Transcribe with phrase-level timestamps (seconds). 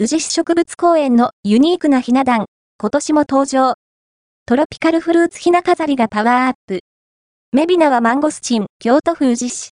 [0.00, 2.46] 宇治市植物公園のユニークなひな壇、
[2.78, 3.74] 今年も登場。
[4.46, 6.82] トロピカルフルーツひな飾りがパワーアップ。
[7.50, 9.66] メビナはマンゴスチン、京都府宇治市。